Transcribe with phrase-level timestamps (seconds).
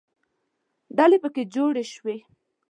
[0.97, 2.17] ډلې پکې جوړې شوې.